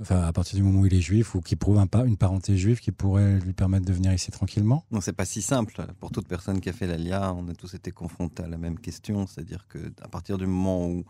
[0.00, 2.56] enfin à partir du moment où il est juif ou qui prouve un, une parenté
[2.56, 4.84] juive qui pourrait lui permettre de venir ici tranquillement.
[4.92, 5.84] Non, c'est pas si simple.
[5.98, 8.78] Pour toute personne qui a fait l'ALIA, on a tous été confrontés à la même
[8.78, 9.78] question, c'est-à-dire que
[10.12, 11.04] partir du moment où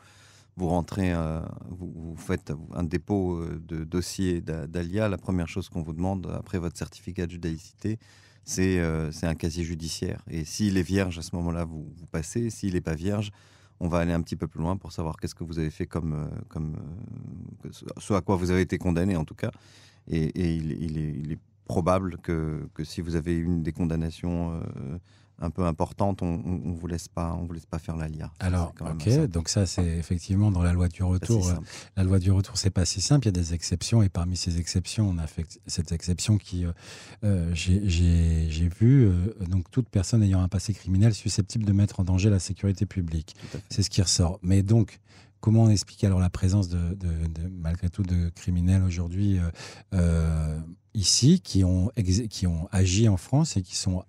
[0.56, 5.82] vous rentrez, euh, vous, faites un dépôt euh, de dossier d'ALIA, la première chose qu'on
[5.82, 7.98] vous demande après votre certificat de judaïcité,
[8.44, 10.22] c'est euh, un casier judiciaire.
[10.28, 12.50] Et s'il est vierge, à ce moment-là, vous, passez.
[12.50, 13.30] S'il n'est pas vierge,
[13.80, 15.86] on va aller un petit peu plus loin pour savoir qu'est-ce que vous avez fait
[15.86, 16.76] comme, comme
[17.98, 19.50] ce à quoi vous avez été condamné en tout cas.
[20.08, 24.60] Et, il, est, il, est, probable que, que, si vous avez une des condamnations
[25.42, 28.30] un peu importante, on, on, vous laisse pas, on vous laisse pas faire la LIA.
[28.38, 31.48] Alors, ok, donc ça c'est effectivement dans la loi du retour.
[31.48, 31.54] Euh,
[31.96, 33.26] la loi du retour, c'est pas si simple.
[33.26, 36.64] Il y a des exceptions et parmi ces exceptions, on a fait cette exception qui,
[36.64, 36.72] euh,
[37.24, 39.10] euh, j'ai vu,
[39.48, 43.34] donc toute personne ayant un passé criminel susceptible de mettre en danger la sécurité publique.
[43.68, 44.38] C'est ce qui ressort.
[44.42, 45.00] Mais donc,
[45.40, 46.78] comment on explique alors la présence de,
[47.50, 49.40] malgré tout de criminels aujourd'hui
[50.94, 51.90] ici qui ont,
[52.30, 54.04] qui ont agi en France et qui sont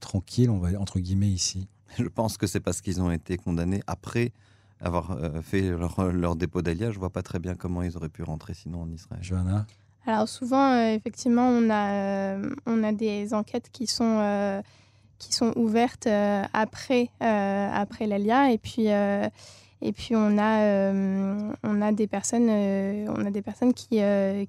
[0.00, 3.80] tranquille, on va entre guillemets, ici Je pense que c'est parce qu'ils ont été condamnés
[3.86, 4.32] après
[4.80, 6.94] avoir euh, fait leur, dépôt d'alliage.
[6.94, 9.22] Je vois pas très bien comment ils auraient pu rentrer sinon en Israël.
[9.22, 9.66] Johanna
[10.06, 14.62] Alors souvent, euh, effectivement, on a, euh, on a des enquêtes qui sont,
[15.18, 18.52] qui sont ouvertes après, après l'ALIA.
[18.52, 18.88] Et puis...
[19.80, 20.92] Et puis on a,
[21.62, 24.00] on a des personnes, on a des personnes qui,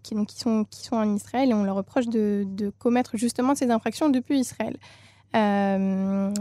[0.01, 3.15] qui, donc, qui, sont, qui sont en Israël et on leur reproche de, de commettre
[3.15, 4.75] justement ces infractions depuis Israël.
[5.35, 6.33] Euh,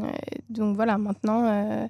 [0.48, 1.86] donc voilà, maintenant, euh,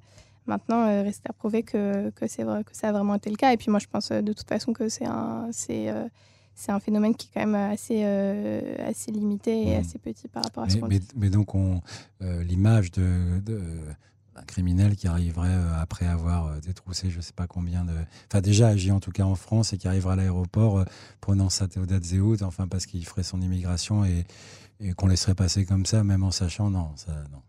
[0.47, 3.37] maintenant euh, reste à prouver que, que c'est vrai, que ça a vraiment été le
[3.37, 3.53] cas.
[3.53, 5.93] Et puis moi, je pense de toute façon que c'est un, c'est,
[6.55, 9.81] c'est un phénomène qui est quand même assez, assez limité et mmh.
[9.81, 11.81] assez petit par rapport à ce qu'on mais, mais, donc, on,
[12.21, 13.61] l'image de, de
[14.41, 17.93] un criminel qui arriverait après avoir détroussé je ne sais pas combien de...
[18.31, 20.85] Enfin déjà agi en tout cas en France et qui arriverait à l'aéroport
[21.21, 24.25] prenant sa Théodate Zéhout, enfin parce qu'il ferait son immigration et,
[24.81, 27.43] et qu'on laisserait passer comme ça, même en sachant, non, ça, non.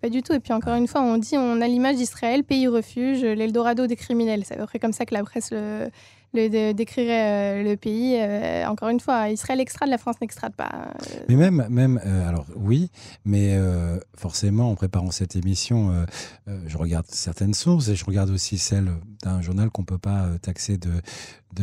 [0.00, 0.32] Pas du tout.
[0.32, 3.96] Et puis encore une fois, on dit, on a l'image d'Israël, pays refuge, l'Eldorado des
[3.96, 4.44] criminels.
[4.44, 5.88] C'est à peu près comme ça que la presse le,
[6.34, 8.16] le, décrirait euh, le pays.
[8.18, 10.70] Euh, encore une fois, Israël extrade, la France n'extrade pas.
[10.72, 11.24] Euh.
[11.28, 12.90] Mais même, même alors oui,
[13.24, 13.58] mais
[14.16, 16.04] forcément, en préparant cette émission,
[16.66, 18.90] je regarde certaines sources et je regarde aussi celle
[19.22, 20.90] d'un journal qu'on ne peut pas taxer de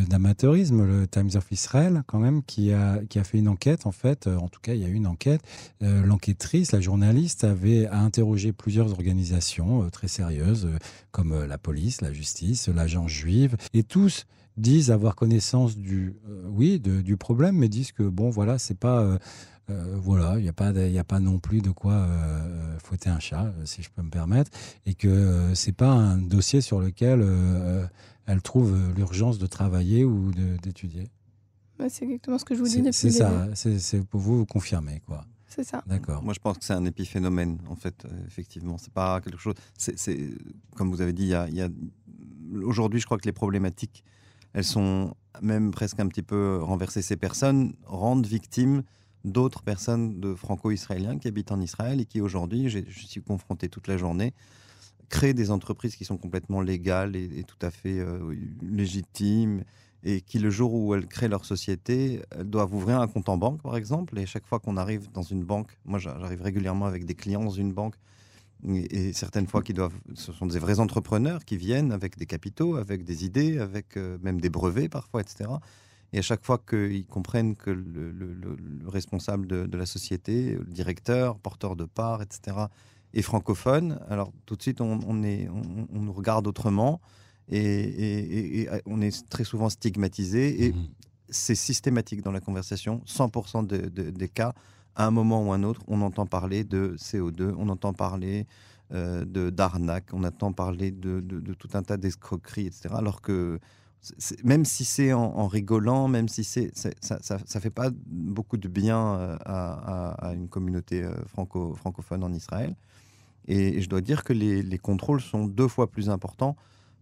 [0.10, 3.92] d'amateurisme, le Times of Israel, quand même, qui a, qui a fait une enquête, en
[3.92, 5.42] fait, en tout cas, il y a eu une enquête.
[5.82, 10.70] L'enquêtrice, la journaliste, avait à interroger plusieurs organisations très sérieuses,
[11.12, 14.26] comme la police, la justice, l'agence juive, et tous
[14.62, 19.02] disent avoir connaissance du, euh, oui, du problème, mais disent que bon, voilà, c'est pas,
[19.02, 19.18] euh,
[19.70, 22.08] euh, voilà, il n'y a pas, il a pas non plus de quoi
[22.84, 24.52] fouetter un chat, si je peux me permettre,
[24.86, 27.26] et que c'est pas un dossier sur lequel
[28.26, 31.10] elle trouve l'urgence de travailler ou d'étudier.
[31.90, 32.94] c'est exactement ce que je vous dis depuis.
[32.94, 35.26] C'est ça, c'est pour vous confirmer, quoi.
[35.48, 35.84] C'est ça.
[35.86, 36.24] D'accord.
[36.24, 38.78] Moi, je pense que c'est un épiphénomène, en fait, effectivement.
[38.78, 39.56] C'est pas quelque chose.
[39.78, 40.18] C'est,
[40.78, 41.70] comme vous avez dit, il y a, a...
[42.64, 44.06] aujourd'hui, je crois que les problématiques
[44.54, 47.02] elles sont même presque un petit peu renversées.
[47.02, 48.84] Ces personnes rendent victimes
[49.24, 53.88] d'autres personnes de franco-israéliens qui habitent en Israël et qui aujourd'hui, je suis confronté toute
[53.88, 54.34] la journée,
[55.12, 59.64] créent des entreprises qui sont complètement légales et, tout à fait euh, légitimes
[60.04, 63.38] et qui, le jour où elles créent leur société, elles doivent ouvrir un compte en
[63.38, 64.18] banque, par exemple.
[64.18, 67.52] Et chaque fois qu'on arrive dans une banque, moi j'arrive régulièrement avec des clients dans
[67.52, 67.96] une banque,
[68.68, 72.76] et, certaines fois qui doivent, ce sont des vrais entrepreneurs qui viennent avec des capitaux,
[72.76, 75.50] avec des idées, avec euh, même des brevets parfois, etc.
[76.14, 81.76] Et à chaque fois qu'ils comprennent que le, responsable de, la société, le directeur, porteur
[81.76, 82.58] de parts, etc.,
[83.14, 87.02] est francophone, alors tout de suite on, est, on, nous regarde autrement
[87.50, 90.66] et, on est très souvent stigmatisé.
[90.66, 90.88] Et mmh
[91.32, 94.54] c'est systématique dans la conversation, 100% des cas
[94.96, 98.48] à un moment ou un autre, on entend parler de CO2, on entend parler
[98.94, 101.22] euh, de d'arnaque, on entend parler de,
[101.58, 102.90] tout un tas d'escroqueries, etc.
[102.98, 103.60] Alors que
[104.44, 106.90] même si c'est en, rigolant, même si c'est ça,
[107.22, 112.76] ça, fait pas beaucoup de bien euh, à, une communauté euh, franco, francophone en Israël.
[113.48, 116.58] Et, je dois dire que les, contrôles sont deux fois plus importants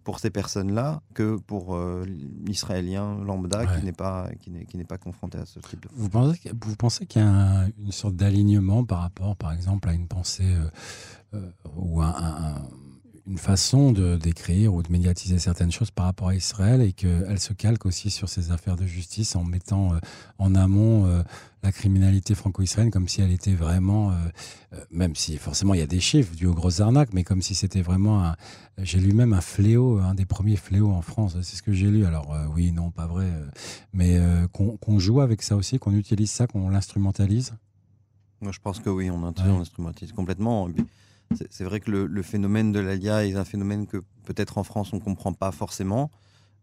[0.09, 2.03] pour ces personnes-là que pour euh,
[2.43, 5.89] l'Israélien lambda qui n'est pas, qui n'est, qui n'est pas confronté à ce type de...
[5.93, 9.93] Vous pensez, vous pensez qu'il y a une sorte d'alignement par rapport, par exemple, à
[9.93, 10.67] une pensée euh,
[11.35, 12.55] euh, ou un,
[13.29, 17.39] une façon de d'écrire ou de médiatiser certaines choses par rapport à Israël et qu'elle
[17.39, 19.99] se calque aussi sur ces affaires de justice en mettant euh,
[20.39, 21.21] en amont euh,
[21.61, 24.13] la criminalité franco-israélienne comme si elle était vraiment,
[24.91, 27.53] même si forcément il y a des chiffres dus aux grosses arnaques, mais comme si
[27.53, 28.33] c'était vraiment
[28.77, 31.91] j'ai lu même un fléau, un des premiers fléaux en France, c'est ce que j'ai
[31.91, 32.05] lu.
[32.05, 33.27] Alors oui, non, pas vrai,
[33.91, 34.17] mais
[34.53, 37.53] qu'on joue avec ça aussi, qu'on utilise ça, qu'on l'instrumentalise?
[38.39, 40.69] Moi, je pense que oui, on, instrumentalise complètement.
[41.51, 44.97] C'est vrai que le, phénomène de l'ALIA est un phénomène que peut-être en France on
[44.97, 46.09] ne comprend pas forcément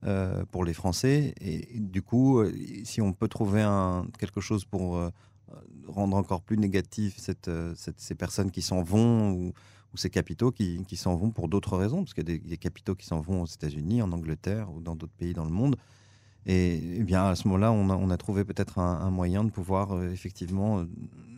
[0.05, 1.35] euh, pour les Français.
[1.41, 2.53] Et, du coup, euh,
[2.85, 3.65] si on peut trouver
[4.19, 5.11] quelque chose pour euh,
[5.87, 9.53] rendre encore plus négatif cette, ces personnes qui s'en vont ou,
[9.95, 12.95] ces capitaux qui, qui s'en vont pour d'autres raisons, parce qu'il y a des capitaux
[12.95, 15.77] qui s'en vont aux États-Unis, en Angleterre ou dans d'autres pays dans le monde.
[16.47, 19.51] Et, eh bien à ce moment-là, on a, on a trouvé peut-être un, moyen de
[19.51, 20.85] pouvoir euh, effectivement euh,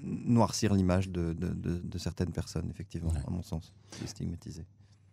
[0.05, 4.65] noircir l'image de, de, certaines personnes, effectivement, à mon sens, les stigmatiser.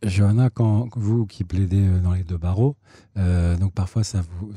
[0.04, 2.76] Johanna, quand vous qui plaidez euh, dans les deux barreaux,
[3.16, 4.52] donc parfois ça vous,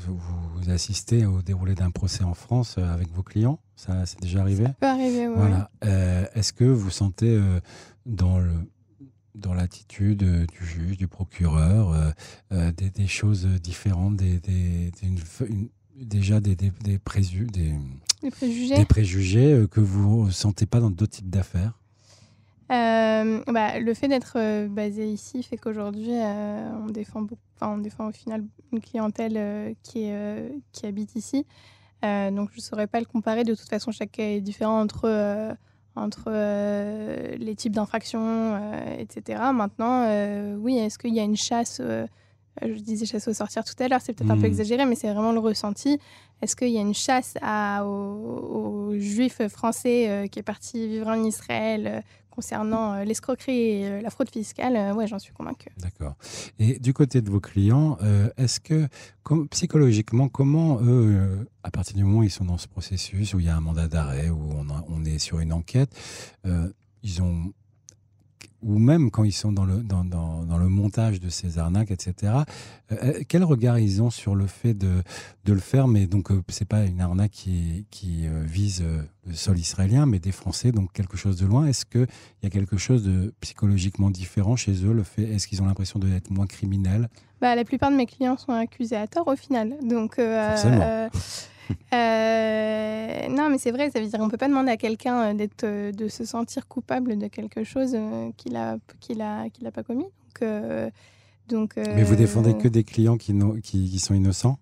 [0.55, 4.65] vous assistez au déroulé d'un procès en France avec vos clients, ça c'est déjà arrivé?
[4.65, 5.35] Ça peut arriver, oui.
[5.37, 5.71] Voilà.
[6.35, 7.41] Est-ce que vous sentez
[8.05, 8.53] dans le
[9.39, 12.11] dans l'attitude euh, du juge, du procureur, euh,
[12.51, 14.39] euh, des, choses différentes, des,
[15.95, 17.73] déjà des, des, préjugés,
[18.21, 21.73] des préjugés que vous ne sentez pas dans d'autres types d'affaires?
[22.69, 27.25] Bah, le fait d'être basé ici fait qu'aujourd'hui, on, défend
[27.61, 31.45] on défend au final une clientèle qui, est, qui habite ici.
[32.03, 33.43] donc je ne saurais pas le comparer.
[33.43, 35.57] De toute façon, chaque cas est différent entre
[35.99, 39.41] entre euh, les types d'infractions, euh, etc.
[39.53, 41.81] Maintenant, euh, oui, est-ce qu'il y a une chasse
[42.61, 44.45] je disais chasse au sortir tout à l'heure, c'est peut-être un peu hmm.
[44.45, 45.99] exagéré, mais c'est vraiment le ressenti.
[46.41, 51.23] Est-ce qu'il y a une chasse à, aux, juifs français qui est parti vivre en
[51.23, 52.03] Israël
[52.39, 55.71] concernant euh, l'escroquerie et euh, la fraude fiscale, euh, ouais, j'en suis convaincue.
[55.77, 56.15] D'accord.
[56.57, 57.97] Et du côté de vos clients,
[58.37, 58.87] est-ce que
[59.51, 63.47] psychologiquement, comment eux, à partir du moment où ils sont dans ce processus, où il
[63.47, 65.91] y a un mandat d'arrêt, où on, on, est sur une enquête,
[67.03, 67.51] ils ont
[68.61, 71.91] ou même quand ils sont dans le, dans, dans, dans le montage de ces arnaques,
[71.91, 72.33] etc.,
[72.91, 75.01] euh, euh, quel regard ils ont sur le fait de,
[75.45, 75.87] de le faire?
[75.87, 78.83] Mais donc, euh, c'est pas une arnaque qui, qui vise
[79.25, 81.67] le sol israélien, mais des Français, donc quelque chose de loin.
[81.67, 82.07] Est-ce qu'il
[82.43, 85.99] y a quelque chose de psychologiquement différent chez eux le fait, Est-ce qu'ils ont l'impression
[85.99, 87.09] d'être moins criminels?
[87.41, 89.75] Bah, La plupart de mes clients sont accusés à tort au final.
[89.83, 91.09] Donc, Forcément.
[91.91, 95.33] Euh, non, mais c'est vrai, ça veut dire qu'on peut pas demander à quelqu'un euh,
[95.33, 97.97] d'être, euh, de se sentir coupable de quelque chose
[98.37, 100.05] qu'il a, qu'il a, qu'il a pas commis.
[100.39, 100.51] Donc,
[101.47, 104.59] donc mais vous défendez que des clients qui, qui, qui sont innocents?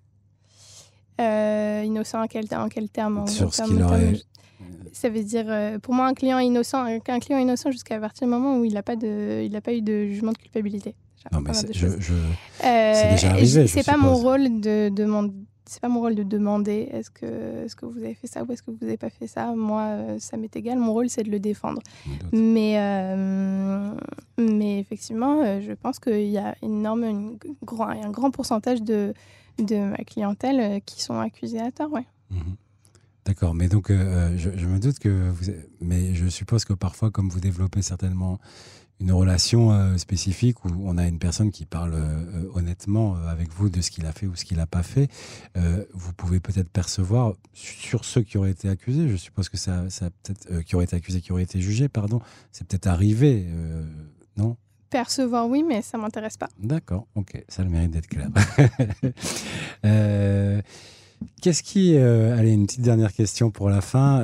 [1.19, 3.27] Innocents en quel, en quel terme?
[3.27, 4.13] Sur ce qu'il aurait...
[4.93, 8.57] Ça veut dire, pour moi, un client innocent, un client innocent jusqu'à partir du moment
[8.57, 10.95] où il n'a pas, de, il pas eu de jugement de culpabilité.
[11.31, 11.87] Non, mais c'est déjà
[13.31, 13.67] arrivé.
[13.67, 15.33] C'est pas mon rôle de demander
[15.67, 18.51] c'est pas mon rôle de demander est-ce que, est-ce que vous avez fait ça ou
[18.51, 19.53] est-ce que vous n'avez pas fait ça.
[19.55, 20.77] Moi, euh, ça m'est égal.
[20.77, 21.81] Mon rôle, c'est de le défendre.
[22.31, 23.93] Mais, euh,
[24.37, 29.13] mais effectivement, euh, je pense qu'il y a énorme, grand, un grand pourcentage de,
[29.59, 31.91] de ma clientèle qui sont accusés à tort.
[31.91, 32.05] Ouais.
[32.31, 32.55] Mhm.
[33.25, 35.51] D'accord, mais donc je, je, me doute que vous,
[35.81, 38.39] mais je suppose que parfois, comme vous développez certainement
[38.99, 43.49] une relation euh, spécifique où on a une personne qui parle euh, honnêtement euh, avec
[43.53, 45.09] vous de ce qu'il a fait ou ce qu'il n'a pas fait,
[45.93, 50.09] vous pouvez peut-être percevoir sur ceux qui auraient été accusés, je suppose que ça, ça
[50.23, 53.47] peut-être qui auraient été accusés, qui auraient été jugés, pardon, c'est peut-être arrivé,
[54.35, 54.55] non?
[54.89, 56.47] Percevoir, oui, mais ça m'intéresse pas.
[56.59, 58.29] D'accord, ok, ça a le mérite d'être clair.
[61.41, 64.21] Qu'est-ce qui, allez, une petite dernière question pour la fin.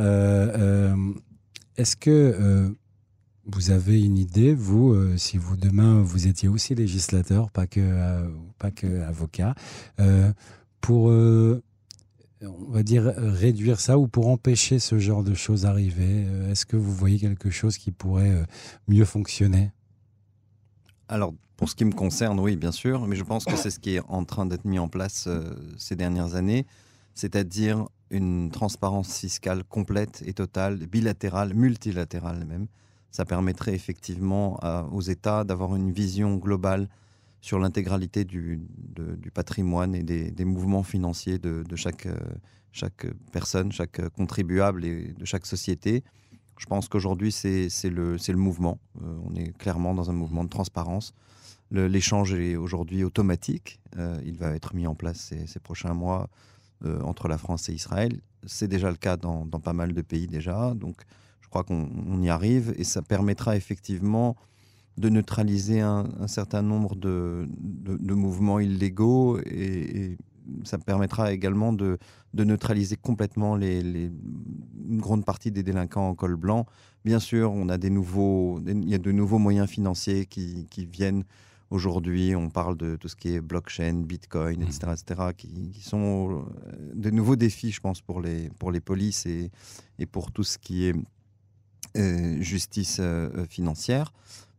[1.77, 2.75] Est-ce que
[3.45, 7.82] vous avez une idée, vous, euh, si vous demain vous étiez aussi législateur, pas que,
[7.82, 9.53] euh, pas que avocat,
[9.99, 10.32] euh,
[10.79, 16.65] pour, on va dire, réduire ça ou pour empêcher ce genre de choses arriver Est-ce
[16.65, 18.45] que vous voyez quelque chose qui pourrait
[18.89, 19.71] mieux fonctionner?
[21.08, 23.79] Alors, pour ce qui me concerne, oui, bien sûr, mais je pense que c'est ce
[23.79, 25.29] qui est en train d'être mis en place
[25.77, 26.65] ces dernières années,
[27.15, 32.67] c'est-à-dire une transparence fiscale complète et totale, bilatérale, multilatérale même
[33.13, 34.60] ça permettrait effectivement
[34.91, 36.89] aux États d'avoir une vision globale
[37.41, 38.60] sur l'intégralité du,
[39.34, 42.08] patrimoine et des, mouvements financiers de, chaque,
[42.71, 46.03] chaque personne, chaque contribuable et de chaque société.
[46.57, 48.80] Je pense qu'aujourd'hui, c'est le, mouvement.
[49.01, 51.14] Euh, on est clairement dans un mouvement de transparence.
[51.72, 53.80] L'échange est aujourd'hui automatique.
[53.97, 56.30] Euh, il va être mis en place ces, prochains mois
[56.86, 58.22] euh, entre la France et Israël.
[58.45, 60.74] C'est déjà le cas dans, dans, pas mal de pays déjà.
[60.76, 61.03] Donc,
[61.54, 64.36] crois qu'on y arrive et ça permettra effectivement
[64.97, 70.18] de neutraliser un, certain nombre de, de, mouvements illégaux et,
[70.66, 71.97] ça permettra également de,
[72.34, 74.12] de neutraliser complètement les, les,
[74.89, 76.66] une grande partie des délinquants en col blanc.
[77.06, 80.86] Bien sûr, on a des nouveaux, il y a de nouveaux moyens financiers qui, qui
[80.86, 81.24] viennent
[81.70, 82.36] aujourd'hui.
[82.36, 84.91] On parle de tout ce qui est blockchain, bitcoin, etc., mmh.
[84.91, 89.26] etc., qui, qui, sont euh, de nouveaux défis, je pense, pour les, pour les polices
[89.26, 89.49] et,
[89.97, 90.95] et pour tout ce qui est
[91.96, 94.14] justice euh, financière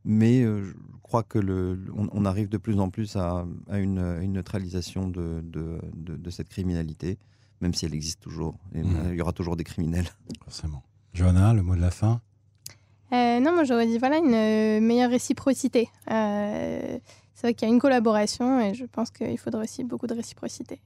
[0.04, 0.72] mais euh, je
[1.02, 6.48] crois que le, on, arrive de plus en plus à, une, neutralisation de, de, cette
[6.48, 7.18] criminalité,
[7.60, 8.58] même si elle existe toujours.
[8.74, 8.82] Mmh.
[9.10, 10.08] Il y aura toujours des criminels.
[10.44, 10.82] Forcément.
[11.14, 12.20] Johanna, le mot de la fin?
[13.12, 15.88] Euh, Non, moi j'aurais dit voilà une euh, meilleure réciprocité.
[16.06, 17.00] c'est
[17.42, 20.80] vrai qu'il y a une collaboration et je pense qu'il faudrait aussi beaucoup de réciprocité.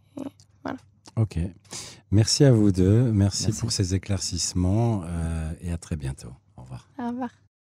[0.63, 0.79] voilà.
[1.19, 1.39] Ok.
[2.11, 3.11] Merci à vous deux.
[3.13, 3.61] Merci, Merci.
[3.61, 5.03] pour ces éclaircissements
[5.61, 6.33] et à très bientôt.
[6.57, 6.89] Au revoir.
[6.99, 7.31] Au revoir.